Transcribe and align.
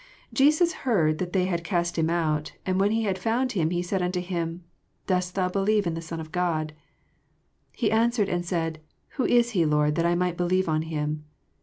35 0.31 0.33
Jesus 0.33 0.73
heard 0.73 1.17
that 1.19 1.31
they 1.31 1.45
had 1.45 1.67
oast 1.71 1.95
him 1.95 2.09
out; 2.09 2.53
and 2.65 2.79
when 2.79 2.89
he 2.89 3.03
had 3.03 3.19
found 3.19 3.51
him, 3.51 3.69
he 3.69 3.83
said 3.83 4.01
unto 4.01 4.19
him, 4.19 4.63
Dost 5.05 5.35
thoa 5.35 5.51
believe 5.53 5.85
on 5.85 5.93
the 5.93 6.01
Son 6.01 6.19
of 6.19 6.31
God 6.31 6.69
7 7.77 7.77
36 7.77 7.81
He 7.81 7.91
answered 7.91 8.29
and 8.29 8.43
said, 8.43 8.81
Who 9.09 9.27
ia 9.27 9.43
he. 9.43 9.63
Lord, 9.63 9.93
that 9.93 10.05
I 10.07 10.15
might 10.15 10.37
believe 10.37 10.67
on 10.67 10.81
him? 10.81 11.25